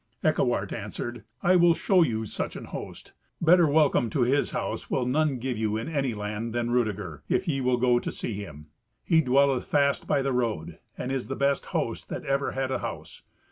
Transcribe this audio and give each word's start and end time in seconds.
Eckewart 0.23 0.73
answered, 0.73 1.25
"I 1.43 1.55
will 1.55 1.75
show 1.75 2.01
you 2.01 2.25
such 2.25 2.55
an 2.55 2.65
host. 2.65 3.13
Better 3.39 3.67
welcome 3.67 4.09
to 4.09 4.21
his 4.23 4.49
house 4.49 4.89
will 4.89 5.05
none 5.05 5.37
give 5.37 5.59
you 5.59 5.77
in 5.77 5.87
any 5.87 6.15
land 6.15 6.53
than 6.55 6.71
Rudeger, 6.71 7.21
if 7.29 7.47
ye 7.47 7.61
will 7.61 7.77
go 7.77 7.99
to 7.99 8.11
see 8.11 8.33
him. 8.33 8.65
He 9.03 9.21
dwelleth 9.21 9.65
fast 9.67 10.07
by 10.07 10.23
the 10.23 10.33
road, 10.33 10.79
and 10.97 11.11
is 11.11 11.27
the 11.27 11.35
best 11.35 11.65
host 11.65 12.09
that 12.09 12.25
ever 12.25 12.53
had 12.53 12.71
a 12.71 12.79
house. 12.79 13.21